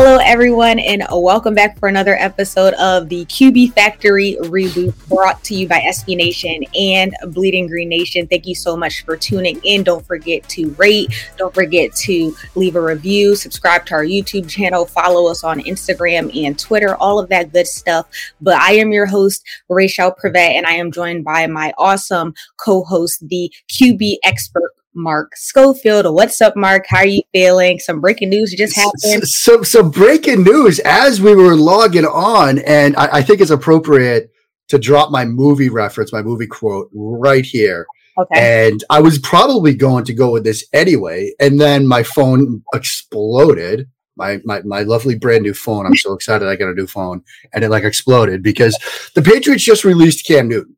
[0.00, 5.56] Hello, everyone, and welcome back for another episode of the QB Factory reboot brought to
[5.56, 8.28] you by SB Nation and Bleeding Green Nation.
[8.28, 9.82] Thank you so much for tuning in.
[9.82, 14.86] Don't forget to rate, don't forget to leave a review, subscribe to our YouTube channel,
[14.86, 18.06] follow us on Instagram and Twitter, all of that good stuff.
[18.40, 22.84] But I am your host, Rachel Prevet, and I am joined by my awesome co
[22.84, 26.12] host, the QB expert Mark Schofield.
[26.12, 26.84] What's up, Mark?
[26.88, 27.78] How are you feeling?
[27.78, 29.26] Some breaking news just happened.
[29.28, 34.30] So, so breaking news as we were logging on, and I, I think it's appropriate
[34.68, 37.86] to drop my movie reference, my movie quote right here.
[38.18, 38.66] Okay.
[38.66, 43.88] And I was probably going to go with this anyway, and then my phone exploded.
[44.16, 45.86] My, my my lovely brand new phone.
[45.86, 47.22] I'm so excited I got a new phone,
[47.54, 48.76] and it like exploded because
[49.14, 50.76] the Patriots just released Cam Newton.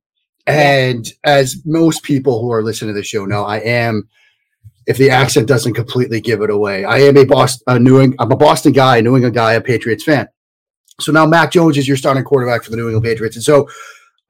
[0.50, 4.08] And as most people who are listening to the show know, I am,
[4.86, 8.16] if the accent doesn't completely give it away, I am a Boston, a New England,
[8.18, 10.28] I'm a Boston guy, a New England guy, a Patriots fan.
[10.98, 13.36] So now Mac Jones is your starting quarterback for the New England Patriots.
[13.36, 13.68] And so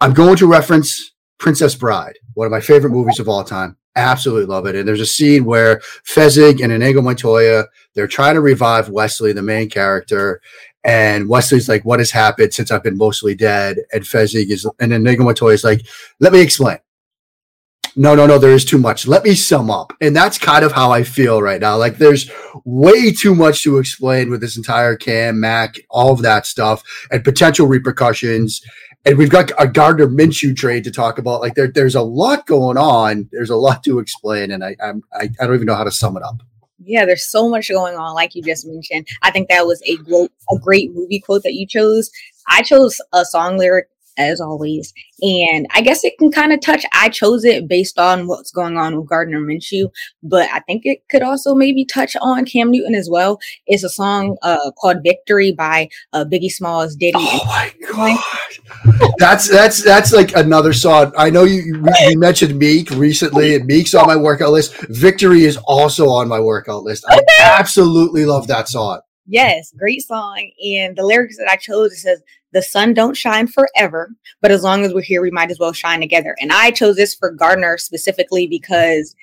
[0.01, 3.77] I'm going to reference Princess Bride, one of my favorite movies of all time.
[3.97, 4.77] Absolutely love it.
[4.77, 9.43] And there's a scene where Fezzik and Inigo Montoya, they're trying to revive Wesley, the
[9.43, 10.41] main character,
[10.85, 13.79] and Wesley's like, what has happened since I've been mostly dead?
[13.93, 15.87] And Fezzik is, and then Montoya is like,
[16.21, 16.79] let me explain.
[17.97, 19.07] No, no, no, there is too much.
[19.07, 19.93] Let me sum up.
[20.01, 21.77] And that's kind of how I feel right now.
[21.77, 22.31] Like there's
[22.65, 27.25] way too much to explain with this entire Cam, Mac, all of that stuff and
[27.25, 28.63] potential repercussions.
[29.05, 31.41] And we've got a Gardner Minshew trade to talk about.
[31.41, 33.29] Like there, there's a lot going on.
[33.33, 34.53] There's a lot to explain.
[34.53, 36.43] And I, I'm, I, I don't even know how to sum it up
[36.85, 39.07] yeah, there's so much going on, like you just mentioned.
[39.23, 42.11] I think that was a great, a great movie quote that you chose.
[42.49, 44.93] I chose a song lyric as always.
[45.23, 46.85] And I guess it can kind of touch.
[46.93, 49.91] I chose it based on what's going on with Gardner Minshew,
[50.23, 53.39] but I think it could also maybe touch on Cam Newton as well.
[53.67, 57.19] It's a song uh, called "Victory" by uh, Biggie Smalls, Diddy.
[57.19, 61.13] Oh my god, that's that's that's like another song.
[61.17, 64.75] I know you you mentioned Meek recently, and Meek's on my workout list.
[64.89, 67.05] "Victory" is also on my workout list.
[67.09, 69.01] I absolutely love that song.
[69.33, 70.51] Yes, great song.
[70.61, 72.21] And the lyrics that I chose it says,
[72.53, 74.11] "The sun don't shine forever,
[74.43, 76.97] but as long as we're here, we might as well shine together." And I chose
[76.97, 79.15] this for Gardner specifically because,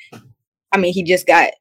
[0.72, 1.52] I mean, he just got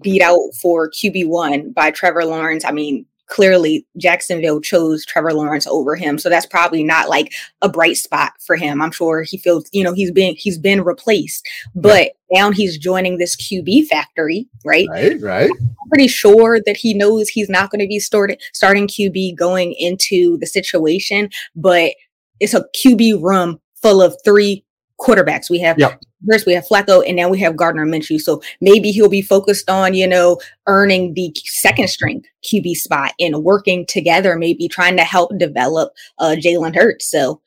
[0.00, 2.64] beat out for QB one by Trevor Lawrence.
[2.64, 6.18] I mean, clearly Jacksonville chose Trevor Lawrence over him.
[6.18, 7.32] So that's probably not like
[7.62, 8.82] a bright spot for him.
[8.82, 11.48] I'm sure he feels, you know, he's been he's been replaced.
[11.74, 12.42] But yeah.
[12.42, 14.86] now he's joining this QB factory, right?
[14.90, 15.50] Right, right.
[15.50, 19.72] I'm pretty sure that he knows he's not going to be started starting QB going
[19.78, 21.92] into the situation, but
[22.40, 24.64] it's a QB room full of three
[25.00, 25.50] quarterbacks.
[25.50, 28.20] We have yep first we have Flacco and now we have Gardner Minshew.
[28.20, 33.42] So maybe he'll be focused on, you know, earning the second string QB spot and
[33.42, 37.10] working together, maybe trying to help develop uh, Jalen Hurts.
[37.10, 37.40] So,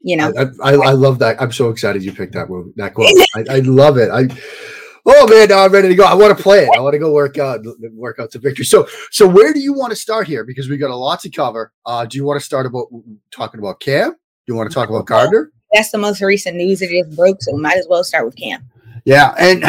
[0.00, 1.40] you know, I, I, I, love that.
[1.40, 3.12] I'm so excited you picked that movie, that quote.
[3.36, 4.10] I, I love it.
[4.10, 4.28] I,
[5.08, 6.02] Oh man, now I'm ready to go.
[6.02, 6.70] I want to play it.
[6.76, 7.60] I want to go work out,
[7.94, 8.64] work out to victory.
[8.64, 10.42] So, so where do you want to start here?
[10.42, 11.72] Because we got a lot to cover.
[11.86, 12.88] Uh, do you want to start about
[13.30, 14.10] talking about Cam?
[14.10, 14.16] Do
[14.48, 15.52] you want to talk about Gardner?
[15.76, 18.36] That's the most recent news that just broke, so we might as well start with
[18.36, 18.68] Cam.
[19.04, 19.64] Yeah, and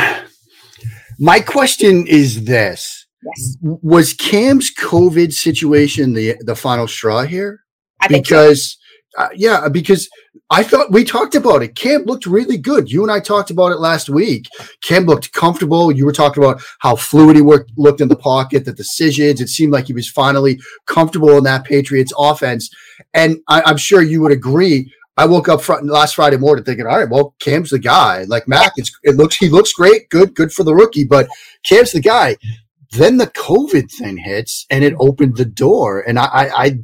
[1.20, 7.62] my question is this: Yes, was Cam's COVID situation the the final straw here?
[8.02, 8.72] I because.
[8.74, 8.78] So.
[9.18, 10.08] Uh, yeah, because
[10.50, 11.76] I thought we talked about it.
[11.76, 12.90] Cam looked really good.
[12.92, 14.48] You and I talked about it last week.
[14.82, 15.92] Cam looked comfortable.
[15.92, 19.42] You were talking about how fluid he worked, looked in the pocket, the decisions.
[19.42, 22.70] It seemed like he was finally comfortable in that Patriots offense.
[23.14, 24.94] And I, am sure you would agree.
[25.18, 28.24] I woke up front, last Friday morning thinking, all right, well, Cam's the guy.
[28.26, 31.28] Like Mac, it's, it looks he looks great, good, good for the rookie, but
[31.64, 32.38] Cam's the guy.
[32.92, 36.02] Then the COVID thing hits, and it opened the door.
[36.02, 36.80] And I, I, I,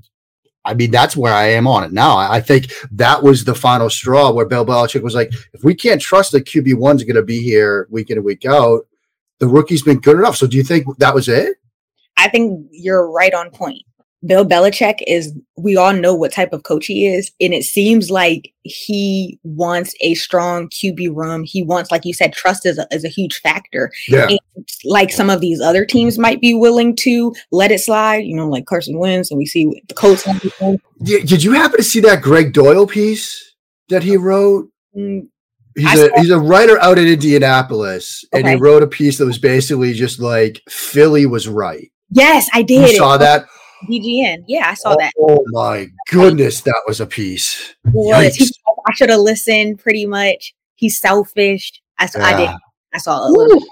[0.66, 2.18] I mean, that's where I am on it now.
[2.18, 6.02] I think that was the final straw where Bill Belichick was like, if we can't
[6.02, 8.82] trust that QB one's going to be here week in and week out,
[9.40, 10.38] the rookie's been good enough.
[10.38, 11.58] So, do you think that was it?
[12.18, 13.84] I think you're right on point
[14.26, 17.32] Bill Belichick is, we all know what type of coach he is.
[17.42, 21.44] And it seems like he wants a strong QB room.
[21.44, 23.92] He wants, like you said, trust is a, is a huge factor.
[24.08, 24.30] Yeah.
[24.30, 24.40] And
[24.86, 28.48] like some of these other teams might be willing to let it slide, you know,
[28.48, 30.26] like Carson Wentz, and we see the Colts.
[31.04, 33.56] Did you happen to see that Gregg Doyel piece
[33.90, 34.70] that he wrote?
[34.96, 35.28] Mm,
[35.76, 38.42] he's a he's a writer out in Indianapolis, okay.
[38.42, 41.92] and he wrote a piece that was basically just like Philly was right.
[42.10, 42.90] Yes, I did.
[42.90, 43.46] You saw that?
[43.90, 44.46] BGN.
[44.48, 45.14] Yeah, I saw oh, that.
[45.20, 47.76] Oh my goodness, that was a piece.
[47.86, 48.36] Was.
[48.38, 48.50] He,
[48.86, 50.54] I should have listened pretty much.
[50.76, 51.82] He's selfish.
[52.00, 52.26] I, yeah.
[52.26, 52.50] I did.
[52.94, 53.64] I saw a little.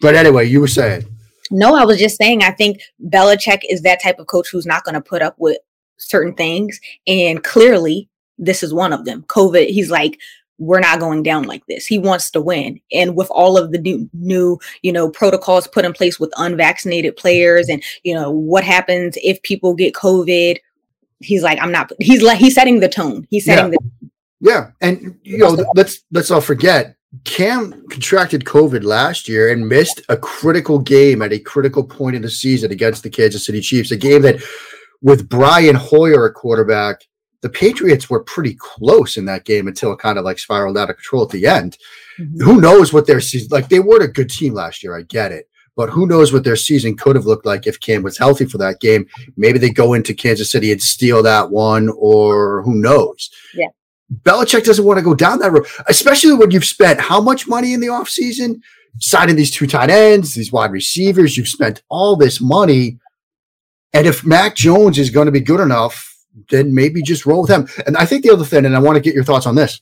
[0.00, 1.04] But anyway, you were saying.
[1.50, 4.84] No, I was just saying, I think Belichick is that type of coach who's not
[4.84, 5.58] going to put up with
[5.98, 6.80] certain things.
[7.06, 9.22] And clearly, this is one of them.
[9.24, 10.18] COVID, he's like,
[10.62, 11.86] we're not going down like this.
[11.86, 12.80] He wants to win.
[12.92, 17.16] And with all of the new, new, you know, protocols put in place with unvaccinated
[17.16, 20.58] players and, you know, what happens if people get COVID,
[21.18, 23.26] he's like, I'm not, he's like, he's setting the tone.
[23.28, 23.78] He's setting yeah.
[24.00, 24.10] the
[24.40, 24.70] Yeah.
[24.80, 26.94] And, you know, let's, let's all forget
[27.24, 32.22] Cam contracted COVID last year and missed a critical game at a critical point in
[32.22, 34.40] the season against the Kansas City Chiefs, a game that
[35.00, 37.02] with Brian Hoyer a quarterback,
[37.42, 40.90] the Patriots were pretty close in that game until it kind of like spiraled out
[40.90, 41.76] of control at the end.
[42.18, 42.42] Mm-hmm.
[42.44, 45.32] Who knows what their season like they weren't a good team last year, I get
[45.32, 45.48] it.
[45.74, 48.58] But who knows what their season could have looked like if Cam was healthy for
[48.58, 49.06] that game?
[49.36, 53.30] Maybe they go into Kansas City and steal that one, or who knows?
[53.54, 53.68] Yeah.
[54.22, 57.72] Belichick doesn't want to go down that road, especially when you've spent how much money
[57.72, 58.60] in the offseason
[58.98, 61.38] signing these two tight ends, these wide receivers.
[61.38, 62.98] You've spent all this money.
[63.94, 66.11] And if Mac Jones is going to be good enough
[66.50, 67.68] then maybe just roll with him.
[67.86, 69.80] And I think the other thing, and I want to get your thoughts on this.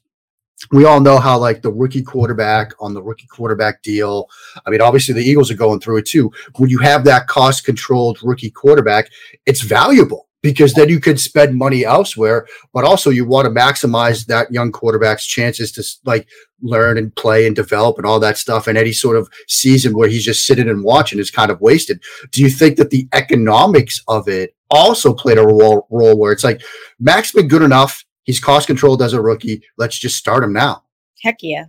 [0.73, 4.29] We all know how like the rookie quarterback on the rookie quarterback deal.
[4.67, 6.31] I mean, obviously the Eagles are going through it too.
[6.57, 9.09] When you have that cost controlled rookie quarterback,
[9.47, 14.27] it's valuable because then you could spend money elsewhere, but also you want to maximize
[14.27, 16.29] that young quarterback's chances to like
[16.63, 18.67] learn and play and develop and all that stuff.
[18.67, 22.03] And any sort of season where he's just sitting and watching is kind of wasted.
[22.33, 26.45] Do you think that the economics of it also played a role, role where it's
[26.45, 26.63] like
[26.99, 28.05] Mac's been good enough.
[28.25, 29.63] He's cost controlled as a rookie.
[29.77, 30.85] Let's just start him now.
[31.23, 31.65] Heck yeah.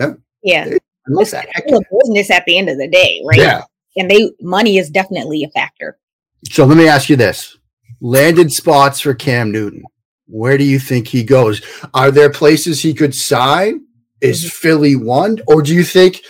[0.00, 0.14] Yeah.
[0.42, 0.68] Yeah.
[1.06, 1.48] It's that.
[1.56, 3.38] a business at the end of the day, right?
[3.38, 3.62] Yeah.
[3.96, 5.98] And they money is definitely a factor.
[6.50, 7.58] So let me ask you this.
[8.00, 9.82] Landed spots for Cam Newton.
[10.26, 11.62] Where do you think he goes?
[11.94, 13.86] Are there places he could sign?
[14.20, 14.50] Is mm-hmm.
[14.50, 15.38] Philly one?
[15.46, 16.22] Or do you think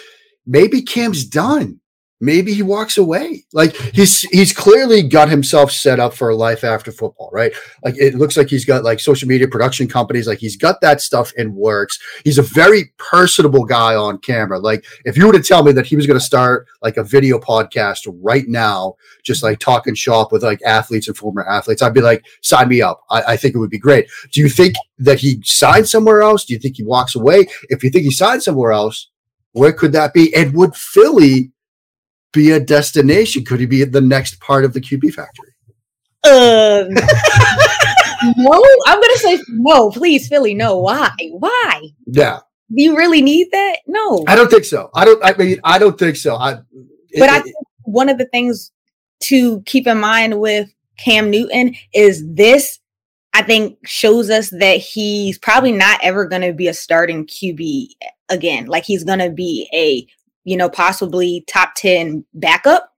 [0.47, 1.81] maybe Cam's done?
[2.21, 3.45] Maybe he walks away.
[3.53, 7.53] Like he's he's clearly got himself set up for a life after football, right?
[7.85, 11.01] Like it looks like he's got like social media production companies, like he's got that
[11.01, 11.99] stuff in works.
[12.25, 14.59] He's a very personable guy on camera.
[14.59, 17.05] Like if you were to tell me that he was going to start like a
[17.05, 21.95] video podcast right now, just like talking shop with like athletes and former athletes, I'd
[21.95, 23.03] be like, sign me up.
[23.11, 24.09] I, I think it would be great.
[24.33, 26.45] Do you think that he signed somewhere else?
[26.45, 27.47] Do you think he walks away?
[27.69, 29.11] If you think he signed somewhere else,
[29.53, 30.35] where could that be?
[30.35, 31.53] And would Philly
[32.33, 33.45] be a destination?
[33.45, 35.53] Could he be the next part of the QB factory?
[36.25, 36.95] Um,
[38.37, 39.91] no, I'm gonna say no.
[39.91, 40.79] Please, Philly, no.
[40.79, 41.11] Why?
[41.31, 41.83] Why?
[42.07, 42.41] Yeah.
[42.75, 43.79] Do you really need that?
[43.87, 44.25] No.
[44.27, 44.91] I don't think so.
[44.95, 45.25] I don't.
[45.25, 46.37] I mean, I don't think so.
[46.37, 46.53] I.
[47.11, 48.73] It, but I think one of the things
[49.21, 52.79] to keep in mind with Cam Newton is this.
[53.35, 57.91] I think shows us that he's probably not ever going to be a starting QB
[58.29, 58.67] again.
[58.67, 60.07] Like he's going to be a
[60.49, 62.91] you know, possibly top 10 backup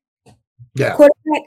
[0.77, 0.95] yeah.
[0.95, 1.43] quarterback.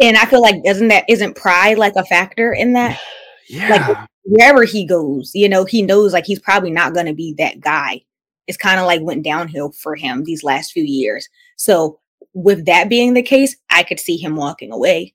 [0.00, 3.00] And I feel like doesn't that isn't pride like a factor in that?
[3.48, 3.68] Yeah.
[3.70, 7.32] Like wherever he goes, you know, he knows like he's probably not going to be
[7.34, 8.02] that guy.
[8.48, 11.28] It's kind of like went downhill for him these last few years.
[11.54, 12.00] So
[12.34, 15.14] with that being the case, I could see him walking away.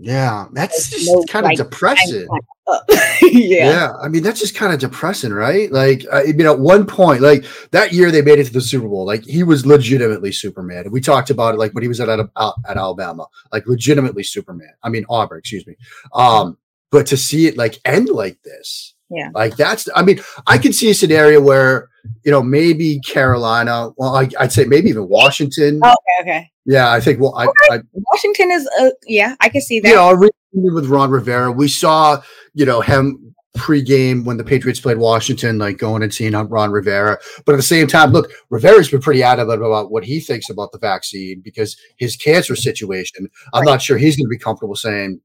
[0.00, 2.28] Yeah, that's just no, kind of like, depressing.
[3.22, 3.70] yeah.
[3.70, 5.72] yeah, I mean that's just kind of depressing, right?
[5.72, 8.86] Like, I mean, at one point, like that year they made it to the Super
[8.86, 10.84] Bowl, like he was legitimately Superman.
[10.84, 14.22] And we talked about it, like when he was at at, at Alabama, like legitimately
[14.22, 14.72] Superman.
[14.82, 15.76] I mean Auburn, excuse me.
[16.14, 16.56] Um,
[16.90, 19.88] but to see it like end like this, yeah, like that's.
[19.94, 21.88] I mean, I can see a scenario where
[22.24, 23.90] you know maybe Carolina.
[23.96, 25.80] Well, I, would say maybe even Washington.
[25.82, 26.50] okay, okay.
[26.66, 27.20] Yeah, I think.
[27.20, 28.68] Well, I, I Washington is.
[28.78, 29.88] Uh, yeah, I can see that.
[29.88, 32.20] You know, with Ron Rivera, we saw
[32.52, 37.18] you know him pregame when the Patriots played Washington, like going and seeing Ron Rivera.
[37.44, 40.72] But at the same time, look, Rivera's been pretty adamant about what he thinks about
[40.72, 43.28] the vaccine because his cancer situation.
[43.52, 43.72] I'm right.
[43.72, 45.20] not sure he's going to be comfortable saying,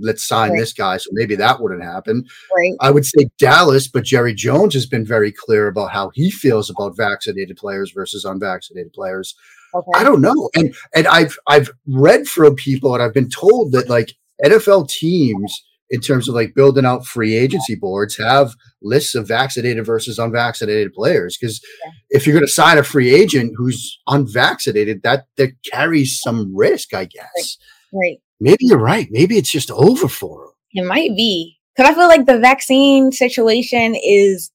[0.00, 0.58] let's sign right.
[0.58, 0.96] this guy.
[0.96, 2.24] So maybe that wouldn't happen.
[2.56, 2.74] Right.
[2.80, 6.70] I would say Dallas, but Jerry Jones has been very clear about how he feels
[6.70, 9.34] about vaccinated players versus unvaccinated players.
[9.74, 9.90] Okay.
[9.94, 10.50] I don't know.
[10.54, 14.12] And and I've I've read from people and I've been told that like
[14.44, 19.84] NFL teams in terms of like building out free agency boards have lists of vaccinated
[19.84, 21.90] versus unvaccinated players because yeah.
[22.10, 26.94] if you're going to sign a free agent who's unvaccinated that that carries some risk
[26.94, 27.58] i guess
[27.92, 28.20] right, right.
[28.40, 29.08] Maybe you're right.
[29.10, 31.58] Maybe it's just over for them it might be.
[31.74, 34.50] Because i feel like the vaccine situation is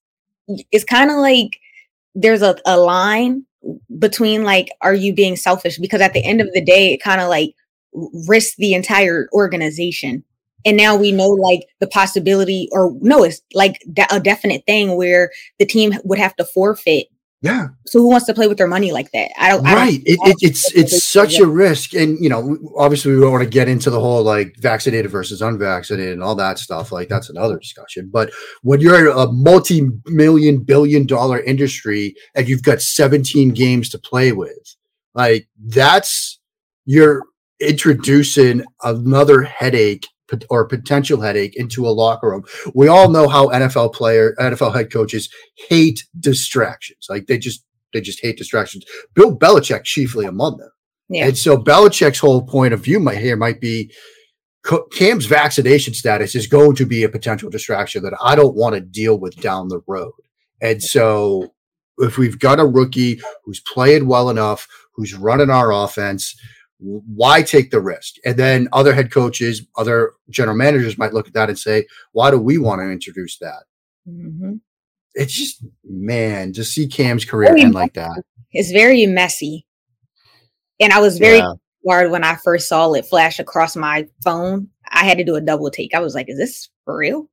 [0.72, 1.58] is kind of like
[2.16, 3.46] there's a, a line
[3.98, 5.78] between like are you being selfish?
[5.78, 7.56] Because at the end of the day it kind of like
[8.28, 10.24] risks the entire organization.
[10.66, 15.32] And now we know like the possibility or no it's like a definite thing where
[15.60, 17.08] the team would have to forfeit
[17.44, 17.68] yeah.
[17.86, 19.32] So who wants to play with their money like that?
[19.38, 21.94] I don't right I don't, it, it, it's it's such a risk.
[21.94, 25.42] And you know obviously we don't want to get into the whole like vaccinated versus
[25.42, 26.94] unvaccinated and all that stuff.
[26.94, 28.10] Like that's another discussion.
[28.12, 28.32] But
[28.62, 34.76] when you're a multi-million billion dollar industry and you've got 17 games to play with
[35.14, 36.40] like that's
[36.86, 37.24] you're
[37.60, 40.08] introducing another headache
[40.50, 42.44] or potential headache into a locker room.
[42.74, 45.30] We all know how NFL player, NFL head coaches
[45.70, 47.08] hate distractions.
[47.10, 47.63] Like they just
[47.94, 48.86] they just hate distractions.
[49.13, 50.72] Bill Belichick chiefly among them.
[51.10, 51.28] Yeah.
[51.28, 53.92] And so Belichick's whole point of view might here might be
[54.94, 58.82] Cam's vaccination status is going to be a potential distraction that I don't want to
[58.82, 60.13] deal with down the road.
[60.62, 61.54] And so
[61.98, 66.36] if we've got a rookie who's playing well enough, who's running our offense,
[66.84, 68.16] why take the risk?
[68.25, 72.30] And then other head coaches, other general managers might look at that and say, why
[72.30, 73.63] do we want to introduce that?
[74.08, 74.56] Mm-hmm.
[75.13, 78.24] It's just, man, to see Cam's career very end like that.
[78.52, 79.66] It's very messy.
[80.80, 81.54] And I was very yeah.
[81.84, 84.68] worried when I first saw it flash across my phone.
[84.92, 85.94] I had to do a double take.
[85.94, 87.30] I was like, is this for real?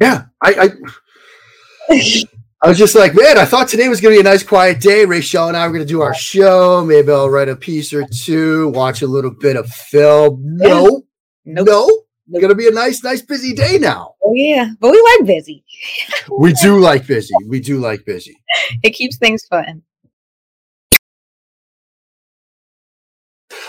[0.00, 0.24] Yeah.
[0.42, 0.70] I,
[1.88, 1.94] I
[2.60, 4.80] I was just like, man, I thought today was going to be a nice quiet
[4.80, 5.04] day.
[5.04, 6.84] Rachel and I were going to do our show.
[6.84, 10.40] Maybe I'll write a piece or two, watch a little bit of film.
[10.42, 11.04] No,
[11.44, 11.66] nope.
[11.66, 11.86] no,
[12.28, 14.16] it's going to be a nice, nice busy day now.
[14.24, 14.70] Oh, yeah.
[14.80, 15.64] But we like busy.
[16.36, 17.32] we do like busy.
[17.46, 18.36] We do like busy.
[18.82, 19.82] It keeps things fun.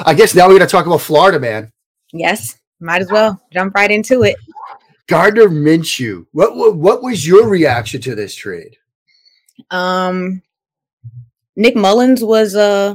[0.03, 1.72] I guess now we're going to talk about Florida, man.
[2.12, 2.58] Yes.
[2.79, 4.36] Might as well jump right into it.
[5.09, 6.27] Gardner Minshew.
[6.31, 8.77] What, what what was your reaction to this trade?
[9.71, 10.43] Um,
[11.55, 12.93] Nick Mullens was uh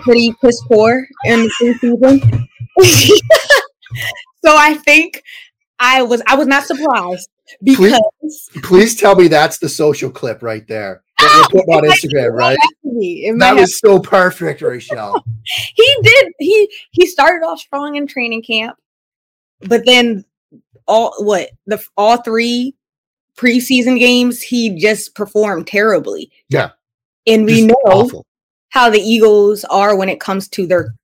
[0.00, 2.46] pretty piss poor in the
[2.78, 3.18] preseason.
[4.44, 5.22] so I think
[5.78, 7.30] I was I was not surprised
[7.62, 12.32] because please, please tell me that's the social clip right there that putting on Instagram,
[12.32, 12.58] right?
[13.38, 15.24] That was so perfect, Rachel.
[15.74, 18.76] he did he he started off strong in training camp,
[19.60, 20.24] but then
[20.86, 22.74] all what the all three
[23.36, 26.30] preseason games he just performed terribly.
[26.48, 26.70] Yeah.
[27.26, 28.26] And we just know awful.
[28.70, 30.94] how the Eagles are when it comes to their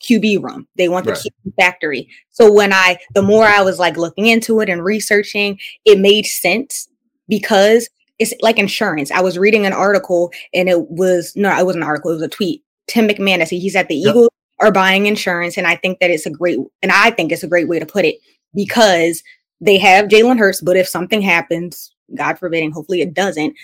[0.00, 0.66] QB room.
[0.76, 1.20] They want the right.
[1.20, 2.08] QB factory.
[2.30, 6.26] So when I the more I was like looking into it and researching, it made
[6.26, 6.88] sense
[7.28, 7.88] because
[8.18, 9.10] it's like insurance.
[9.10, 12.22] I was reading an article and it was no, it wasn't an article, it was
[12.22, 12.62] a tweet.
[12.86, 14.10] Tim McManus, he's at the yep.
[14.10, 14.28] Eagles
[14.60, 17.48] are buying insurance, and I think that it's a great and I think it's a
[17.48, 18.16] great way to put it
[18.54, 19.22] because
[19.60, 23.54] they have Jalen Hurts, but if something happens, God forbid, and hopefully it doesn't,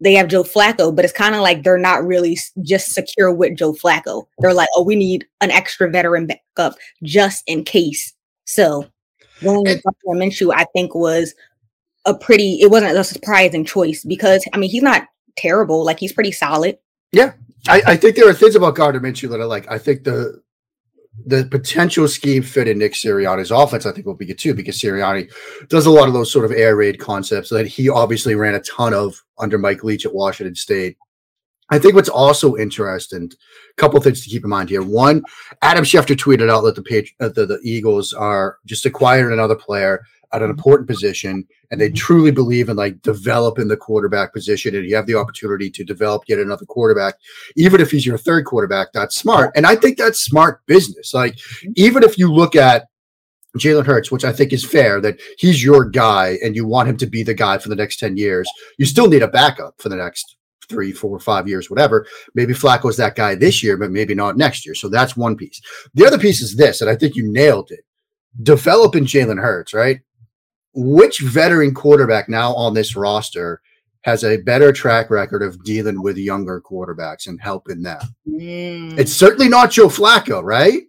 [0.00, 3.56] they have Joe Flacco, but it's kind of like they're not really just secure with
[3.56, 4.26] Joe Flacco.
[4.38, 8.12] They're like, oh, we need an extra veteran backup just in case.
[8.44, 8.86] So
[9.42, 10.16] going with Dr.
[10.16, 11.34] Minshew, I think was
[12.04, 15.84] a pretty, it wasn't a surprising choice because, I mean, he's not terrible.
[15.84, 16.76] Like he's pretty solid.
[17.12, 17.32] Yeah.
[17.66, 19.70] I, I think there are things about Gardner Minshew that I like.
[19.70, 20.42] I think the
[21.26, 24.78] the potential scheme fit in Nick Sirianni's offense, I think, will be good too, because
[24.78, 25.30] Sirianni
[25.68, 28.60] does a lot of those sort of air raid concepts that he obviously ran a
[28.60, 30.96] ton of under Mike Leach at Washington State.
[31.70, 34.82] I think what's also interesting, a couple things to keep in mind here.
[34.82, 35.22] One,
[35.62, 39.54] Adam Schefter tweeted out that the, page, uh, the, the Eagles are just acquiring another
[39.56, 40.04] player
[40.34, 40.58] at an mm-hmm.
[40.58, 41.96] important position and they mm-hmm.
[41.96, 46.22] truly believe in like developing the quarterback position and you have the opportunity to develop
[46.28, 47.14] yet another quarterback
[47.56, 51.34] even if he's your third quarterback that's smart and i think that's smart business like
[51.34, 51.72] mm-hmm.
[51.76, 52.86] even if you look at
[53.56, 56.96] Jalen Hurts, which I think is fair that he's your guy and you want him
[56.96, 58.48] to be the guy for the next 10 years,
[58.78, 60.36] you still need a backup for the next
[60.68, 62.06] three, four, five years, whatever.
[62.34, 64.74] Maybe Flacco's that guy this year, but maybe not next year.
[64.74, 65.60] So that's one piece.
[65.94, 67.84] The other piece is this, and I think you nailed it.
[68.42, 70.00] Developing Jalen Hurts, right?
[70.74, 73.60] Which veteran quarterback now on this roster
[74.02, 78.00] has a better track record of dealing with younger quarterbacks and helping them?
[78.28, 78.98] Mm.
[78.98, 80.82] It's certainly not Joe Flacco, right?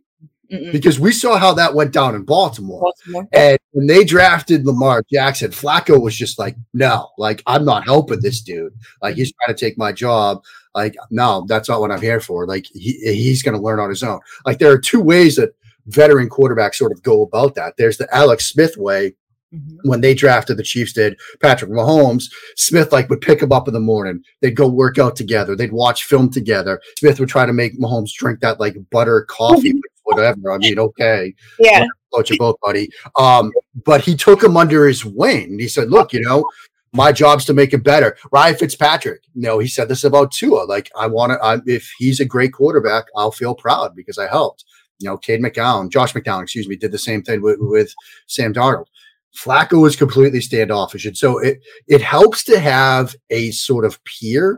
[0.51, 0.71] Mm-mm.
[0.71, 2.81] Because we saw how that went down in Baltimore.
[2.81, 3.27] Baltimore.
[3.33, 8.21] And when they drafted Lamar Jackson, Flacco was just like, no, like, I'm not helping
[8.21, 8.73] this dude.
[9.01, 10.43] Like, he's trying to take my job.
[10.75, 12.45] Like, no, that's not what I'm here for.
[12.45, 14.19] Like, he, he's going to learn on his own.
[14.45, 15.55] Like, there are two ways that
[15.87, 17.73] veteran quarterbacks sort of go about that.
[17.77, 19.15] There's the Alex Smith way.
[19.55, 19.89] Mm-hmm.
[19.89, 23.73] When they drafted the Chiefs, did Patrick Mahomes, Smith like would pick him up in
[23.73, 24.23] the morning.
[24.41, 25.55] They'd go work out together.
[25.55, 26.81] They'd watch film together.
[26.99, 30.51] Smith would try to make Mahomes drink that like butter coffee, whatever.
[30.51, 32.89] I mean, okay, yeah, coach you both, buddy.
[33.17, 33.51] Um,
[33.85, 35.59] but he took him under his wing.
[35.59, 36.45] He said, "Look, you know,
[36.95, 38.17] my job's to make it better.
[38.31, 40.63] Ryan Fitzpatrick, you know, he said this about Tua.
[40.63, 44.63] Like, I want to, if he's a great quarterback, I'll feel proud because I helped.
[44.99, 47.93] You know, Cade McCown, Josh McCown, excuse me, did the same thing with, with
[48.27, 48.85] Sam Darnold.
[49.35, 51.05] Flacco was completely standoffish.
[51.05, 54.57] And so it it helps to have a sort of peer,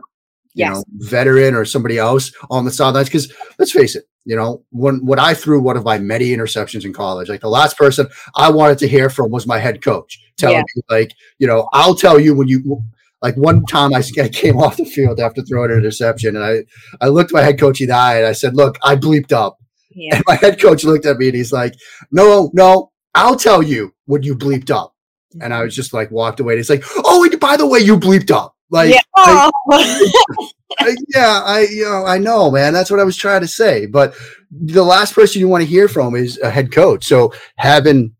[0.54, 0.76] you yes.
[0.76, 3.08] know, veteran or somebody else on the sidelines.
[3.08, 6.84] Because let's face it, you know, when when I threw one of my many interceptions
[6.84, 10.18] in college, like the last person I wanted to hear from was my head coach
[10.36, 10.62] telling yeah.
[10.76, 12.82] me, like, you know, I'll tell you when you
[13.20, 16.64] like one time I, I came off the field after throwing an interception and I,
[17.00, 19.58] I looked my head coach in the eye and I said, look, I bleeped up.
[19.90, 20.16] Yeah.
[20.16, 21.74] And my head coach looked at me and he's like,
[22.12, 24.94] no, no, I'll tell you when you bleeped up.
[25.40, 26.54] And I was just like walked away.
[26.54, 28.56] And he's like, oh, and by the way, you bleeped up.
[28.70, 29.00] Like, yeah.
[29.16, 30.50] I, oh.
[30.78, 32.72] I, yeah, I, you know, I know, man.
[32.72, 33.86] That's what I was trying to say.
[33.86, 34.14] But
[34.50, 37.04] the last person you want to hear from is a head coach.
[37.06, 38.14] So having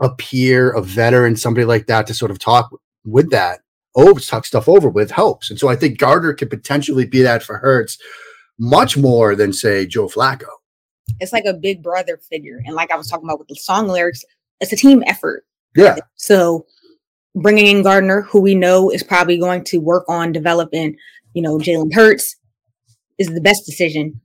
[0.00, 2.70] a peer, a veteran, somebody like that to sort of talk
[3.04, 3.60] with that,
[3.94, 5.50] over talk stuff over with helps.
[5.50, 7.98] And so I think Gardner could potentially be that for Hurts
[8.58, 10.48] much more than say Joe Flacco.
[11.20, 12.60] It's like a big brother figure.
[12.64, 14.24] And like I was talking about with the song lyrics,
[14.60, 15.44] it's a team effort.
[15.76, 15.96] Yeah.
[16.16, 16.66] So
[17.34, 20.96] bringing in Gardner, who we know is probably going to work on developing,
[21.34, 22.36] you know, Jalen Hurts,
[23.18, 24.20] is the best decision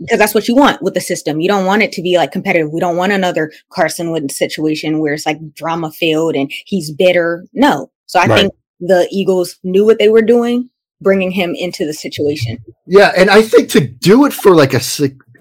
[0.00, 1.40] because that's what you want with the system.
[1.40, 2.70] You don't want it to be like competitive.
[2.72, 7.46] We don't want another Carson Wentz situation where it's like drama filled and he's bitter.
[7.52, 7.90] No.
[8.06, 8.40] So I right.
[8.40, 10.68] think the Eagles knew what they were doing,
[11.00, 12.58] bringing him into the situation.
[12.86, 14.80] Yeah, and I think to do it for like a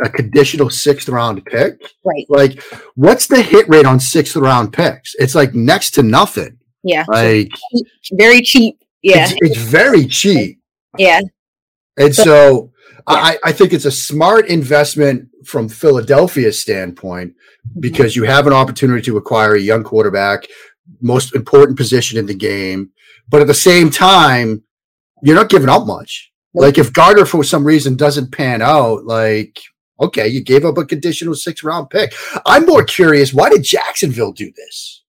[0.02, 2.26] a conditional sixth round pick, right?
[2.30, 2.64] Like,
[2.96, 5.16] what's the hit rate on sixth round picks?
[5.16, 6.58] It's like next to nothing.
[6.84, 7.52] Yeah, like
[8.14, 8.84] very cheap.
[9.01, 10.60] Yeah, it's, it's very cheap.
[10.98, 11.22] Yeah,
[11.98, 12.72] and so, so
[13.10, 13.16] yeah.
[13.16, 17.79] I, I think it's a smart investment from Philadelphia's standpoint mm-hmm.
[17.79, 20.48] because you have an opportunity to acquire a young quarterback,
[21.01, 22.92] most important position in the game,
[23.29, 24.64] but at the same time,
[25.22, 26.32] you're not giving up much.
[26.53, 29.60] Like if Gardner for some reason doesn't pan out, like
[30.03, 32.13] okay, you gave up a conditional six round pick.
[32.46, 35.03] I'm more curious, why did Jacksonville do this?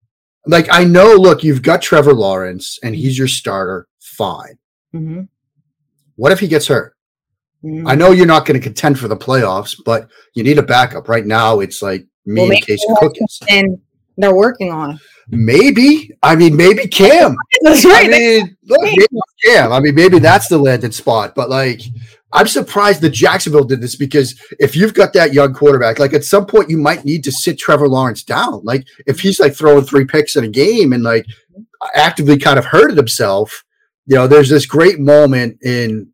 [0.46, 4.58] Like I know, look, you've got Trevor Lawrence and he's your starter, fine.
[4.94, 5.22] Mm-hmm.
[6.16, 6.94] What if he gets hurt?
[7.64, 7.86] Mm-hmm.
[7.86, 11.08] I know you're not going to contend for the playoffs, but you need a backup.
[11.08, 13.40] Right now, it's like me well, and Case Cookies.
[13.48, 13.78] And
[14.16, 14.98] they're working on.
[15.28, 16.10] Maybe.
[16.22, 17.36] I mean, maybe Cam.
[17.62, 18.06] That's right.
[18.06, 19.06] I mean, look, maybe
[19.44, 19.72] Cam.
[19.72, 21.34] I mean, maybe that's the landing spot.
[21.34, 21.82] But like,
[22.32, 26.24] I'm surprised that Jacksonville did this because if you've got that young quarterback, like at
[26.24, 28.60] some point you might need to sit Trevor Lawrence down.
[28.62, 31.26] Like if he's like throwing three picks in a game and like
[31.94, 33.64] actively kind of hurted himself,
[34.06, 36.12] you know, there's this great moment in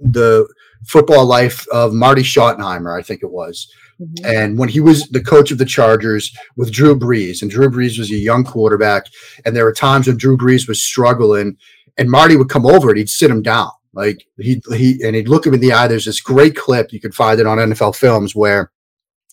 [0.00, 0.46] the
[0.86, 3.68] football life of Marty Schottenheimer, I think it was,
[4.00, 4.26] Mm-hmm.
[4.26, 7.98] And when he was the coach of the Chargers with Drew Brees, and Drew Brees
[7.98, 9.06] was a young quarterback,
[9.44, 11.56] and there were times when Drew Brees was struggling,
[11.96, 13.70] and Marty would come over and he'd sit him down.
[13.94, 15.88] Like he he and he'd look him in the eye.
[15.88, 18.70] There's this great clip you can find it on NFL films where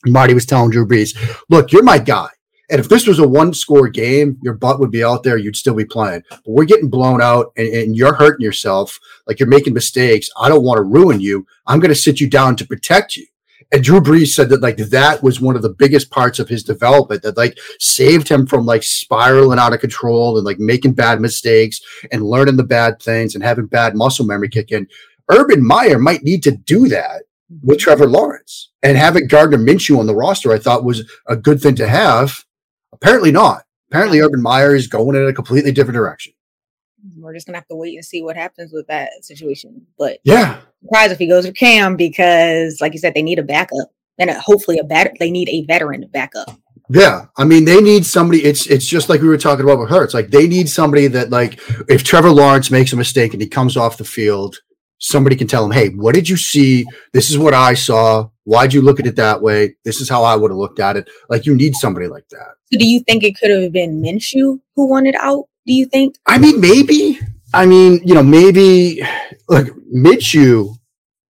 [0.05, 1.15] Marty was telling Drew Brees,
[1.49, 2.29] "Look, you're my guy.
[2.69, 5.35] And if this was a one score game, your butt would be out there.
[5.35, 6.23] You'd still be playing.
[6.29, 8.97] But we're getting blown out and, and you're hurting yourself.
[9.27, 10.29] Like you're making mistakes.
[10.37, 11.45] I don't want to ruin you.
[11.67, 13.25] I'm going to sit you down to protect you
[13.71, 16.63] and Drew Brees said that like that was one of the biggest parts of his
[16.63, 21.21] development that like saved him from like spiraling out of control and like making bad
[21.21, 21.79] mistakes
[22.11, 24.87] and learning the bad things and having bad muscle memory kick in.
[25.29, 27.23] Urban Meyer might need to do that
[27.63, 27.83] with mm-hmm.
[27.83, 30.51] Trevor Lawrence and having Gardner Minshew on the roster.
[30.51, 32.43] I thought was a good thing to have.
[32.91, 33.63] Apparently not.
[33.89, 36.33] Apparently, Urban Meyer is going in a completely different direction
[37.17, 39.85] we're just gonna have to wait and see what happens with that situation.
[39.97, 43.43] But yeah, surprise if he goes with Cam because, like you said, they need a
[43.43, 45.11] backup and hopefully a better.
[45.19, 46.57] They need a veteran backup.
[46.89, 48.43] Yeah, I mean they need somebody.
[48.43, 50.13] It's it's just like we were talking about with Hurts.
[50.13, 53.77] Like they need somebody that like if Trevor Lawrence makes a mistake and he comes
[53.77, 54.57] off the field,
[54.97, 56.85] somebody can tell him, "Hey, what did you see?
[57.13, 58.29] This is what I saw.
[58.43, 59.75] Why'd you look at it that way?
[59.85, 62.55] This is how I would have looked at it." Like you need somebody like that.
[62.73, 65.45] So do you think it could have been Minshew who wanted out?
[65.65, 66.15] do you think?
[66.27, 67.19] I mean, maybe.
[67.53, 69.01] I mean, you know, maybe
[69.49, 70.75] like Minshew,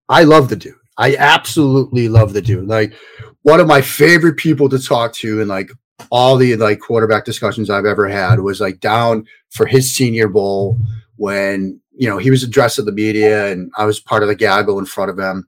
[0.07, 0.75] I love the dude.
[0.97, 2.67] I absolutely love the dude.
[2.67, 2.93] Like
[3.41, 5.71] one of my favorite people to talk to and like
[6.11, 10.77] all the like quarterback discussions I've ever had was like down for his senior bowl
[11.15, 14.79] when, you know, he was addressing the media and I was part of the gaggle
[14.79, 15.47] in front of him.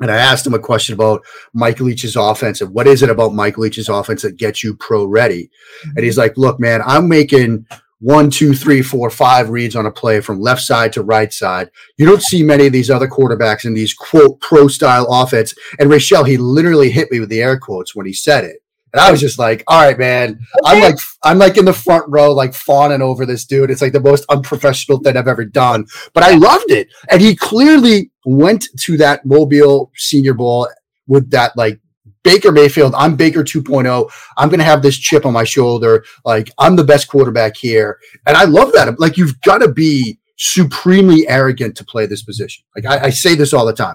[0.00, 3.34] And I asked him a question about Mike Leach's offense and what is it about
[3.34, 5.50] Mike Leach's offense that gets you pro ready?
[5.96, 7.66] And he's like, look, man, I'm making
[8.00, 11.70] one, two, three, four, five reads on a play from left side to right side.
[11.96, 15.54] You don't see many of these other quarterbacks in these quote pro style offense.
[15.78, 18.62] And Rachel, he literally hit me with the air quotes when he said it.
[18.92, 20.30] And I was just like, all right, man.
[20.30, 20.40] Okay.
[20.64, 23.70] I'm like, I'm like in the front row, like fawning over this dude.
[23.70, 25.86] It's like the most unprofessional thing I've ever done.
[26.14, 26.88] But I loved it.
[27.10, 30.68] And he clearly went to that Mobile Senior Bowl
[31.06, 31.80] with that like
[32.28, 34.10] Baker Mayfield, I'm Baker 2.0.
[34.36, 36.04] I'm going to have this chip on my shoulder.
[36.26, 37.98] Like, I'm the best quarterback here.
[38.26, 39.00] And I love that.
[39.00, 42.64] Like, you've got to be supremely arrogant to play this position.
[42.76, 43.94] Like, I, I, say this all the time.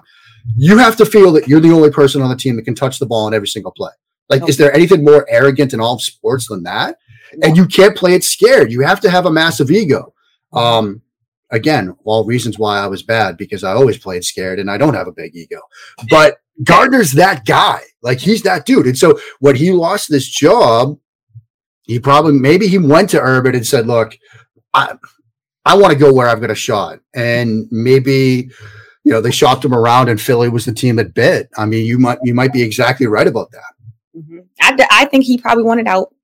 [0.56, 2.98] You have to feel that you're the only person on the team that can touch
[2.98, 3.92] the ball in every single play.
[4.28, 6.98] Like, is there anything more arrogant in all of sports than that?
[7.40, 8.72] And you can't play it scared.
[8.72, 10.12] You have to have a massive ego.
[10.52, 11.02] Um,
[11.54, 14.94] again, all reasons why I was bad because I always played scared and I don't
[14.94, 15.60] have a big ego.
[16.10, 17.80] But Gardner's that guy.
[18.02, 18.86] Like he's that dude.
[18.86, 20.98] And so when he lost this job,
[21.82, 24.16] he probably maybe he went to Urban and said, "Look,
[24.72, 24.94] I
[25.64, 28.50] I want to go where I've got a shot." And maybe
[29.04, 31.48] you know they shopped him around, and Philly was the team that bit.
[31.56, 33.74] I mean, you might you might be exactly right about that.
[34.16, 34.38] Mm-hmm.
[34.60, 36.14] I I think he probably wanted out,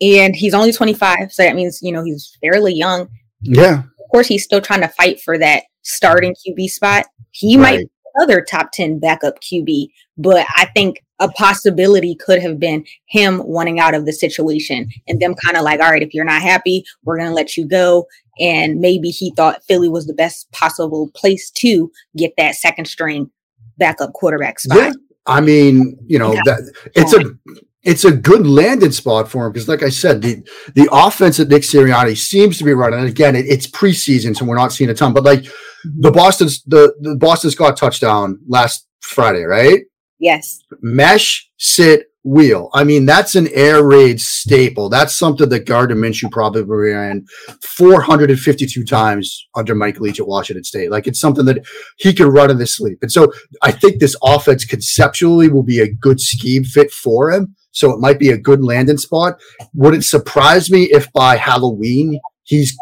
[0.00, 3.08] and he's only twenty five, so that means you know he's fairly young.
[3.42, 3.82] Yeah.
[4.14, 7.06] Course, he's still trying to fight for that starting QB spot.
[7.32, 7.80] He right.
[7.80, 7.88] might
[8.22, 13.80] other top 10 backup QB, but I think a possibility could have been him wanting
[13.80, 16.84] out of the situation and them kind of like, all right, if you're not happy,
[17.02, 18.06] we're going to let you go.
[18.38, 23.32] And maybe he thought Philly was the best possible place to get that second string
[23.78, 24.78] backup quarterback spot.
[24.78, 24.92] Yeah.
[25.26, 27.36] I mean, you know, that it's a
[27.84, 30.42] it's a good landing spot for him because, like I said, the
[30.74, 33.00] the offense that Nick Sirianni seems to be running.
[33.00, 35.12] And again, it, it's preseason, so we're not seeing a ton.
[35.12, 35.46] But like
[35.84, 39.82] the Boston's the, the Boston Scott touchdown last Friday, right?
[40.18, 40.60] Yes.
[40.80, 42.70] Mesh sit wheel.
[42.72, 44.88] I mean, that's an air raid staple.
[44.88, 47.26] That's something that Gardner Minshew probably ran
[47.62, 50.90] 452 times under Mike Leach at Washington State.
[50.90, 51.66] Like it's something that
[51.98, 52.98] he can run in his sleep.
[53.02, 57.54] And so I think this offense conceptually will be a good scheme fit for him.
[57.74, 59.40] So it might be a good landing spot.
[59.74, 62.76] Would it surprise me if by Halloween he's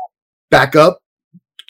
[0.50, 0.98] back up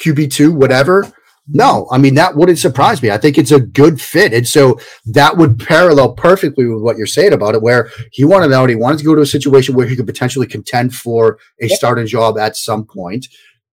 [0.00, 1.10] QB2, whatever?
[1.48, 3.10] No, I mean that wouldn't surprise me.
[3.10, 7.06] I think it's a good fit, and so that would parallel perfectly with what you're
[7.06, 7.62] saying about it.
[7.62, 10.46] Where he wanted out, he wanted to go to a situation where he could potentially
[10.46, 11.76] contend for a yep.
[11.76, 13.26] starting job at some point.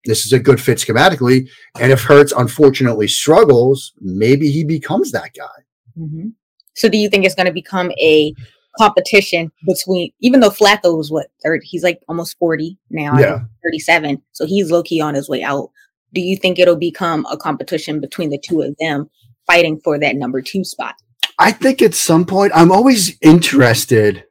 [0.04, 1.48] This is a good fit schematically,
[1.80, 5.62] and if Hurts unfortunately struggles, maybe he becomes that guy.
[5.98, 6.28] Mm-hmm.
[6.74, 8.35] So, do you think it's going to become a
[8.78, 10.12] competition between?
[10.20, 13.40] Even though Flacco was what 30, he's like almost forty now, yeah.
[13.64, 15.70] thirty seven, so he's low key on his way out
[16.14, 19.10] do you think it'll become a competition between the two of them
[19.46, 20.94] fighting for that number two spot?
[21.38, 24.24] I think at some point, I'm always interested,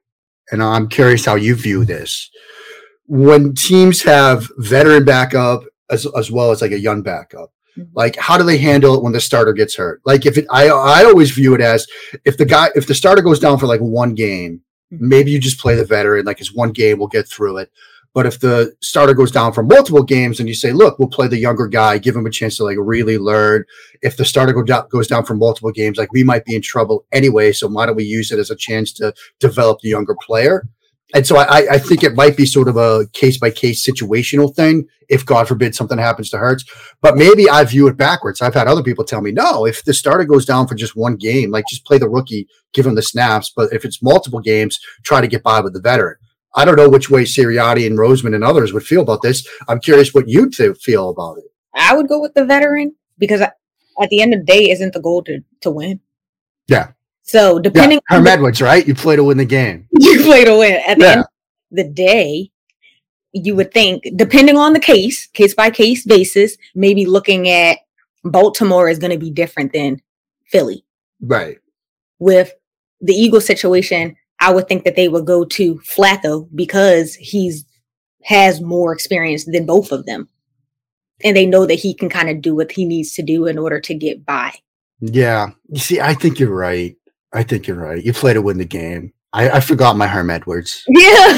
[0.51, 2.29] and I'm curious how you view this.
[3.07, 7.51] When teams have veteran backup as, as well as like a young backup.
[7.93, 10.01] Like how do they handle it when the starter gets hurt?
[10.05, 11.87] Like if it, I, I always view it as
[12.25, 15.07] if the guy, if the starter goes down for like one game, mm-hmm.
[15.07, 17.71] maybe you just play the veteran, like it's one game, we'll get through it.
[18.13, 21.27] But if the starter goes down for multiple games and you say, look, we'll play
[21.27, 23.65] the younger guy, give him a chance to like really learn.
[24.03, 26.61] If the starter go down, goes down for multiple games, like we might be in
[26.61, 27.53] trouble anyway.
[27.53, 30.67] So why don't we use it as a chance to develop the younger player?
[31.13, 34.53] And so I, I think it might be sort of a case by case situational
[34.53, 34.87] thing.
[35.09, 36.65] If God forbid something happens to Hurts,
[37.01, 38.41] but maybe I view it backwards.
[38.41, 41.17] I've had other people tell me, no, if the starter goes down for just one
[41.17, 43.51] game, like just play the rookie, give him the snaps.
[43.55, 46.15] But if it's multiple games, try to get by with the veteran.
[46.55, 49.47] I don't know which way Sirianni and Roseman and others would feel about this.
[49.67, 51.45] I'm curious what you'd feel about it.
[51.75, 55.01] I would go with the veteran because at the end of the day, isn't the
[55.01, 55.99] goal to, to win?
[56.67, 56.91] Yeah.
[57.23, 58.85] So depending yeah, Herm Edwards, right?
[58.85, 59.87] You play to win the game.
[59.99, 60.81] You play to win.
[60.85, 61.11] At the yeah.
[61.11, 61.27] end of
[61.71, 62.51] the day,
[63.31, 67.79] you would think, depending on the case, case by case basis, maybe looking at
[68.23, 70.01] Baltimore is going to be different than
[70.45, 70.85] Philly.
[71.21, 71.57] Right.
[72.19, 72.53] With
[73.01, 77.65] the Eagle situation, I would think that they would go to Flacco because he's
[78.23, 80.29] has more experience than both of them.
[81.23, 83.57] And they know that he can kind of do what he needs to do in
[83.57, 84.53] order to get by.
[84.99, 85.51] Yeah.
[85.69, 86.95] You see, I think you're right.
[87.33, 88.03] I think you're right.
[88.03, 89.13] You play to win the game.
[89.31, 90.83] I, I forgot my Herm Edwards.
[90.89, 91.37] Yeah.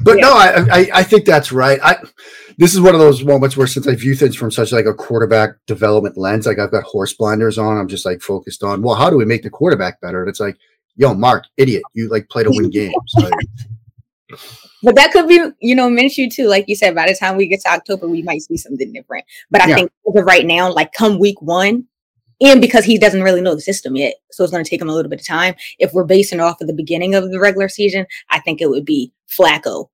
[0.00, 0.22] but yeah.
[0.22, 1.78] no, I, I, I think that's right.
[1.82, 1.96] I
[2.58, 4.94] this is one of those moments where since I view things from such like a
[4.94, 8.96] quarterback development lens, like I've got horse blinders on, I'm just like focused on well,
[8.96, 10.20] how do we make the quarterback better?
[10.20, 10.56] And it's like
[10.96, 12.94] yo, Mark, idiot, you like play to win games.
[13.16, 13.32] Like,
[14.82, 16.48] but that could be, you know, Minshew too.
[16.48, 19.24] Like you said, by the time we get to October, we might see something different.
[19.50, 19.74] But I yeah.
[19.76, 21.86] think right now, like come week one,
[22.42, 24.14] and because he doesn't really know the system yet.
[24.30, 25.54] So it's going to take him a little bit of time.
[25.78, 28.84] If we're basing off of the beginning of the regular season, I think it would
[28.84, 29.88] be Flacco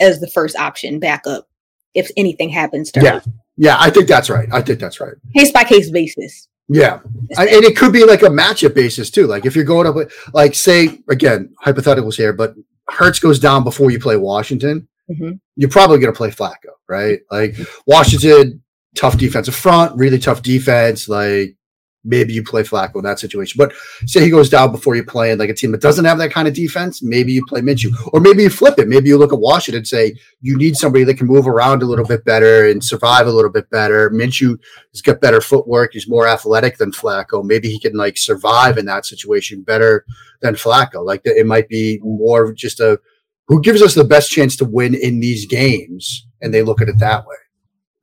[0.00, 1.48] as the first option backup
[1.94, 3.20] if anything happens to yeah.
[3.56, 4.48] Yeah, I think that's right.
[4.52, 5.14] I think that's right.
[5.36, 6.48] Case by case basis.
[6.68, 7.00] Yeah.
[7.36, 9.26] I, and it could be like a matchup basis too.
[9.26, 9.94] Like if you're going up,
[10.32, 12.54] like say, again, hypotheticals here, but
[12.88, 15.32] Hurts goes down before you play Washington, mm-hmm.
[15.56, 17.20] you're probably going to play Flacco, right?
[17.30, 18.62] Like Washington,
[18.96, 21.08] tough defensive front, really tough defense.
[21.08, 21.56] Like
[22.04, 23.58] maybe you play Flacco in that situation.
[23.58, 23.72] But
[24.06, 26.30] say he goes down before you play in like a team that doesn't have that
[26.32, 27.92] kind of defense, maybe you play Minshew.
[28.12, 28.88] Or maybe you flip it.
[28.88, 31.86] Maybe you look at Washington and say you need somebody that can move around a
[31.86, 34.10] little bit better and survive a little bit better.
[34.10, 34.58] Minshew
[34.92, 35.92] has got better footwork.
[35.92, 37.44] He's more athletic than Flacco.
[37.44, 40.04] Maybe he can like survive in that situation better
[40.40, 41.04] than Flacco.
[41.04, 43.00] Like it might be more just a
[43.46, 46.88] who gives us the best chance to win in these games, and they look at
[46.88, 47.36] it that way.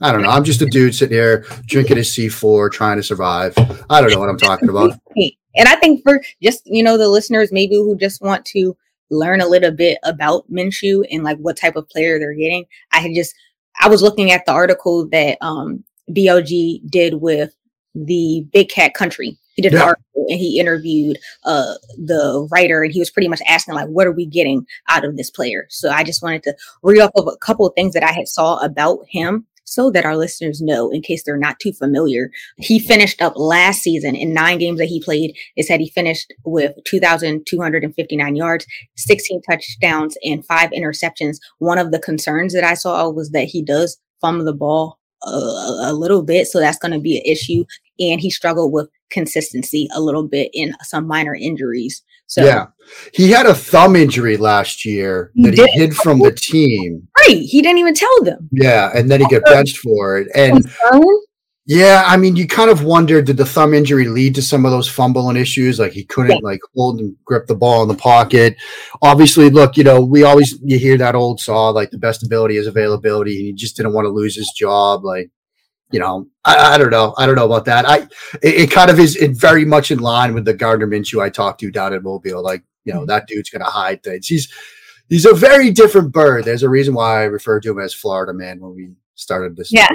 [0.01, 0.29] I don't know.
[0.29, 3.53] I'm just a dude sitting here drinking a C4, trying to survive.
[3.89, 4.99] I don't know what I'm talking about.
[5.55, 8.75] And I think for just, you know, the listeners maybe who just want to
[9.09, 12.99] learn a little bit about Minshew and like what type of player they're getting, I
[12.99, 13.35] had just,
[13.81, 17.53] I was looking at the article that um, BLG did with
[17.93, 19.37] the Big Cat Country.
[19.55, 19.81] He did yeah.
[19.81, 23.87] an article and he interviewed uh, the writer and he was pretty much asking like,
[23.87, 25.67] what are we getting out of this player?
[25.69, 28.29] So I just wanted to read off of a couple of things that I had
[28.29, 32.29] saw about him so that our listeners know in case they're not too familiar.
[32.57, 35.33] He finished up last season in nine games that he played.
[35.55, 38.65] It said he finished with 2,259 yards,
[38.97, 41.37] 16 touchdowns, and five interceptions.
[41.59, 45.89] One of the concerns that I saw was that he does fumble the ball a,
[45.89, 46.47] a little bit.
[46.47, 47.65] So that's going to be an issue.
[47.99, 52.03] And he struggled with consistency a little bit in some minor injuries.
[52.27, 52.67] So yeah,
[53.13, 57.07] he had a thumb injury last year that he, he hid from the team.
[57.17, 58.47] Right, he didn't even tell them.
[58.53, 60.29] Yeah, and then he got benched for it.
[60.33, 60.65] And
[61.65, 64.71] yeah, I mean, you kind of wondered did the thumb injury lead to some of
[64.71, 65.79] those fumbling issues?
[65.79, 66.39] Like he couldn't yeah.
[66.41, 68.57] like hold and grip the ball in the pocket.
[69.03, 72.57] Obviously, look, you know, we always you hear that old saw like the best ability
[72.57, 75.05] is availability, and he just didn't want to lose his job.
[75.05, 75.29] Like
[75.91, 77.13] you know, I, I, don't know.
[77.17, 77.87] I don't know about that.
[77.87, 77.97] I
[78.41, 81.29] it, it kind of is in very much in line with the Gardner Minshew I
[81.29, 82.41] talked to down in Mobile.
[82.41, 83.09] Like, you know, mm-hmm.
[83.09, 84.27] that dude's gonna hide things.
[84.27, 84.51] He's
[85.09, 86.45] he's a very different bird.
[86.45, 89.71] There's a reason why I refer to him as Florida man when we started this.
[89.71, 89.89] Yeah.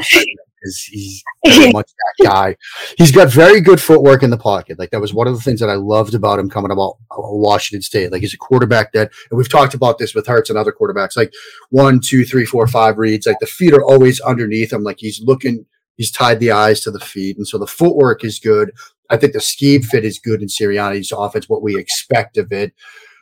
[0.66, 2.56] Because he's very much that guy.
[2.98, 4.78] He's got very good footwork in the pocket.
[4.78, 7.82] Like that was one of the things that I loved about him coming about Washington
[7.82, 8.12] State.
[8.12, 11.16] Like he's a quarterback that, and we've talked about this with Hurts and other quarterbacks.
[11.16, 11.32] Like
[11.70, 13.26] one, two, three, four, five reads.
[13.26, 14.82] Like the feet are always underneath him.
[14.82, 17.36] Like he's looking He's tied the eyes to the feet.
[17.36, 18.72] And so the footwork is good.
[19.08, 22.74] I think the scheme fit is good in Sirianni's offense, what we expect of it.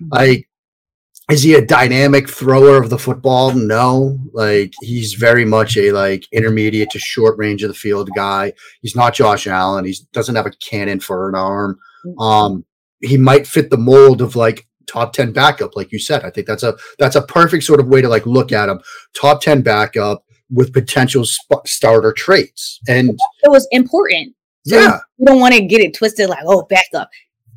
[0.03, 0.15] Mm-hmm.
[0.15, 0.49] Like,
[1.31, 3.53] is he a dynamic thrower of the football?
[3.53, 4.19] No.
[4.33, 8.53] Like, he's very much a like intermediate to short range of the field guy.
[8.83, 9.85] He's not Josh Allen.
[9.85, 11.79] He doesn't have a cannon for an arm.
[12.05, 12.21] Mm-hmm.
[12.21, 12.65] Um,
[13.01, 16.47] he might fit the mold of like top 10 backup like you said i think
[16.47, 18.79] that's a that's a perfect sort of way to like look at him
[19.15, 22.81] top 10 backup with potential sp- starter traits.
[22.89, 23.11] And
[23.43, 24.35] it was important.
[24.67, 24.99] So yeah.
[25.19, 27.11] We don't want to get it twisted like, oh, backup.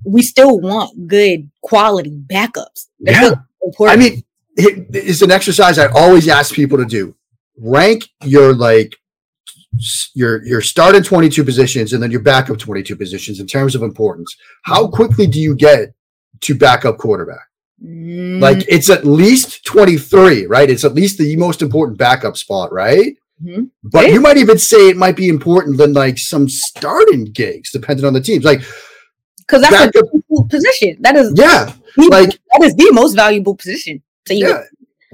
[0.06, 2.88] We still want good quality backups.
[2.99, 3.36] yeah.
[3.82, 4.23] I mean,
[4.56, 7.15] it's an exercise I always ask people to do.
[7.60, 8.95] Rank your like
[10.13, 14.36] your your starting 22 positions and then your backup 22 positions in terms of importance.
[14.63, 15.93] How quickly do you get
[16.41, 17.47] to backup quarterback?
[17.84, 18.41] Mm.
[18.41, 20.69] Like it's at least 23, right?
[20.69, 23.15] It's at least the most important backup spot, right?
[23.43, 23.65] Mm-hmm.
[23.84, 28.06] But you might even say it might be important than like some starting gigs, depending
[28.06, 28.43] on the teams.
[28.43, 28.62] Like,
[29.39, 30.06] because that's backup,
[30.38, 30.97] a position.
[31.01, 34.01] That is, yeah, like that is the most valuable position.
[34.27, 34.63] So yeah.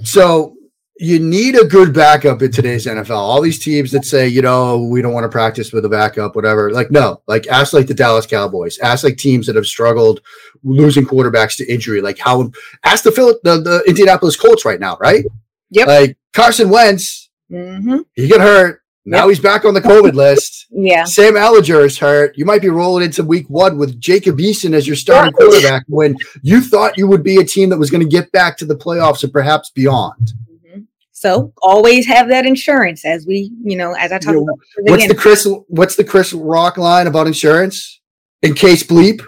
[0.04, 0.56] So
[0.98, 3.18] you need a good backup in today's NFL.
[3.18, 6.36] All these teams that say, you know, we don't want to practice with a backup,
[6.36, 6.72] whatever.
[6.72, 10.22] Like, no, like ask like the Dallas Cowboys, ask like teams that have struggled
[10.64, 12.02] losing quarterbacks to injury.
[12.02, 12.52] Like how
[12.84, 15.26] ask the Phil the, the Indianapolis Colts right now, right?
[15.72, 15.88] Yep.
[15.88, 18.00] Like Carson Wentz, mm-hmm.
[18.14, 18.83] he got hurt.
[19.06, 19.30] Now yep.
[19.30, 20.68] he's back on the COVID list.
[20.72, 21.04] yeah.
[21.04, 22.38] Sam Ehlinger is hurt.
[22.38, 26.16] You might be rolling into week one with Jacob Eason as your starting quarterback when
[26.42, 28.76] you thought you would be a team that was going to get back to the
[28.76, 30.32] playoffs and perhaps beyond.
[30.50, 30.82] Mm-hmm.
[31.12, 34.60] So always have that insurance as we, you know, as I talk you know, about.
[34.92, 35.48] What's the Chris?
[35.68, 38.00] What's the Chris Rock line about insurance?
[38.42, 39.22] In case bleep.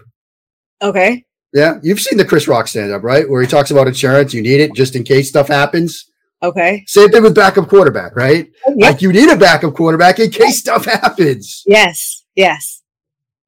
[0.82, 1.26] Okay.
[1.54, 3.30] Yeah, you've seen the Chris Rock stand up, right?
[3.30, 4.34] Where he talks about insurance.
[4.34, 6.12] You need it just in case stuff happens.
[6.44, 6.84] Okay.
[6.88, 8.50] Same thing with backup quarterback, right?
[8.68, 11.64] Oh, Like you need a backup quarterback in case stuff happens.
[11.66, 12.26] Yes.
[12.36, 12.84] Yes.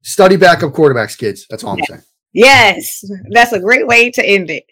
[0.02, 1.46] Study backup quarterbacks, kids.
[1.50, 2.02] That's all I'm saying.
[2.32, 4.64] Yes, that's a great way to end it.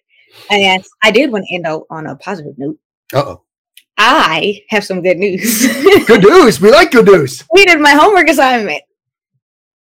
[0.51, 2.79] And I did want to end on a positive note.
[3.13, 3.43] Uh oh.
[3.99, 5.67] I have some good news.
[6.07, 6.61] good news.
[6.61, 7.45] We like good news.
[7.53, 8.83] We did my homework assignment.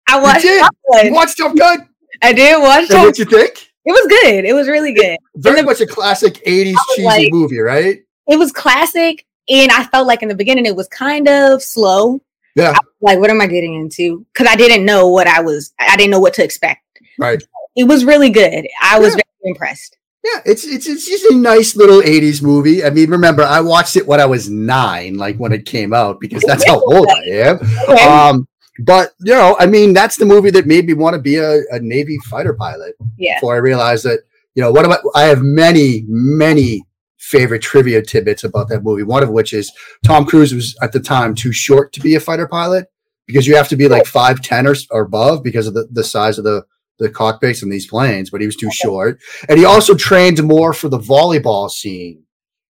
[0.09, 0.45] I watched.
[0.45, 1.07] You, did?
[1.07, 1.89] you watched Top Gun.
[2.23, 2.91] I did watch.
[2.91, 3.73] And what you think?
[3.85, 4.45] It was good.
[4.45, 5.17] It was really good.
[5.37, 8.01] Very the, much a classic '80s cheesy like, movie, right?
[8.29, 12.21] It was classic, and I felt like in the beginning it was kind of slow.
[12.55, 12.75] Yeah.
[13.01, 14.27] like, what am I getting into?
[14.33, 15.73] Because I didn't know what I was.
[15.79, 16.83] I didn't know what to expect.
[17.19, 17.43] Right.
[17.77, 18.67] It was really good.
[18.83, 19.23] I was yeah.
[19.43, 19.97] very impressed.
[20.25, 22.85] Yeah, it's it's it's just a nice little '80s movie.
[22.85, 26.21] I mean, remember, I watched it when I was nine, like when it came out,
[26.21, 27.59] because that's how old I am.
[28.09, 31.37] Um, but you know, I mean, that's the movie that made me want to be
[31.37, 32.95] a, a Navy fighter pilot.
[33.19, 33.37] Yeah.
[33.37, 34.21] Before I realized that,
[34.55, 36.85] you know, what about I have many, many
[37.23, 39.05] favorite trivia tidbits about that movie.
[39.05, 39.73] One of which is
[40.05, 42.87] Tom Cruise was at the time too short to be a fighter pilot
[43.27, 46.05] because you have to be like five ten or, or above because of the, the
[46.05, 46.65] size of the
[46.99, 49.19] the cockpits in these planes, but he was too short.
[49.49, 52.23] And he also trained more for the volleyball scene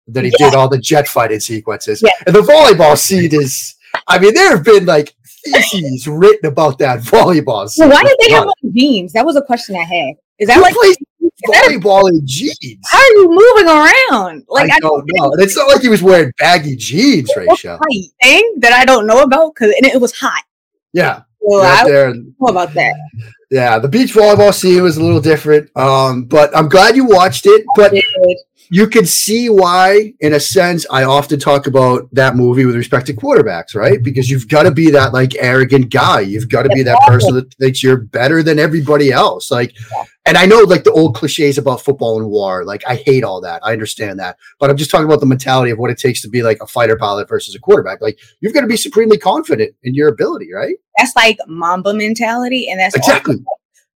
[0.07, 0.49] than he yeah.
[0.49, 2.01] did all the jet fighting sequences.
[2.03, 2.12] Yeah.
[2.27, 3.75] And the volleyball scene is,
[4.07, 7.71] I mean, there have been like theses written about that volleyball.
[7.77, 9.13] Well, why did they have on jeans?
[9.13, 10.15] That was a question I had.
[10.38, 11.05] Is that Who like volleyball
[11.53, 12.85] in jeans?
[12.89, 14.45] How are you moving around?
[14.47, 15.31] Like I, I don't know.
[15.31, 17.79] And it's not like he was wearing baggy jeans, Rachel.
[18.21, 20.43] Thing that I don't know about because and it was hot.
[20.93, 21.23] Yeah.
[21.41, 22.95] Well, I don't know about that.
[23.49, 25.75] Yeah, the beach volleyball scene was a little different.
[25.75, 27.65] Um, but I'm glad you watched it.
[27.75, 27.93] But
[28.71, 33.08] you can see why, in a sense, I often talk about that movie with respect
[33.08, 33.93] to quarterbacks, right?
[33.93, 34.03] Mm-hmm.
[34.03, 36.19] Because you've got to be that like arrogant guy.
[36.19, 39.49] You've got to be that person that thinks you're better than everybody else.
[39.49, 39.75] Like,
[40.25, 42.63] and I know like the old cliches about football and war.
[42.63, 43.62] Like, I hate all that.
[43.65, 46.29] I understand that, but I'm just talking about the mentality of what it takes to
[46.29, 48.01] be like a fighter pilot versus a quarterback.
[48.01, 50.75] Like, you've got to be supremely confident in your ability, right?
[50.99, 53.38] That's like Mamba mentality, and that's exactly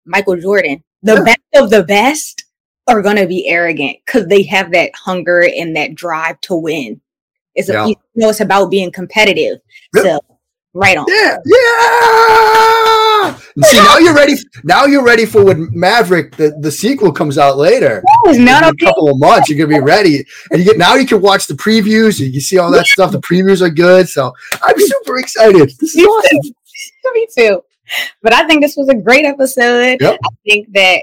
[0.07, 1.25] Michael Jordan, the yeah.
[1.25, 2.42] best of the best
[2.87, 7.01] are going to be arrogant because they have that hunger and that drive to win.
[7.55, 9.59] It's a, you know it's about being competitive.
[9.95, 10.05] Yep.
[10.05, 10.21] So
[10.75, 11.05] right on.
[11.09, 13.38] Yeah, yeah.
[13.62, 14.35] See now you're ready.
[14.64, 18.03] Now you're ready for when Maverick the, the sequel comes out later.
[18.25, 19.49] That not a couple of months.
[19.49, 22.18] You're gonna be ready, and you get now you can watch the previews.
[22.18, 23.12] You can see all that stuff.
[23.12, 25.71] The previews are good, so I'm super excited.
[25.79, 26.55] This is awesome.
[27.14, 27.62] Me too.
[28.23, 29.99] But I think this was a great episode.
[30.01, 30.18] Yep.
[30.25, 31.03] I think that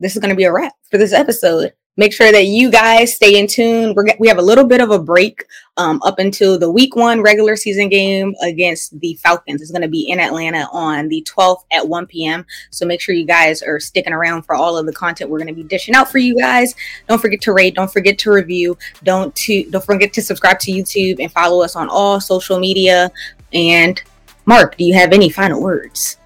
[0.00, 1.72] this is going to be a wrap for this episode.
[1.96, 3.94] Make sure that you guys stay in tune.
[3.94, 5.44] We're, we have a little bit of a break
[5.76, 9.60] um, up until the week one regular season game against the Falcons.
[9.60, 12.46] It's going to be in Atlanta on the 12th at 1 p.m.
[12.70, 15.48] So make sure you guys are sticking around for all of the content we're going
[15.48, 16.74] to be dishing out for you guys.
[17.06, 17.74] Don't forget to rate.
[17.74, 18.78] Don't forget to review.
[19.02, 23.10] Don't to don't forget to subscribe to YouTube and follow us on all social media.
[23.52, 24.00] And
[24.46, 26.16] Mark, do you have any final words?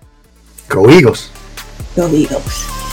[0.69, 1.31] Go Eagles.
[1.97, 2.84] Go Eagles.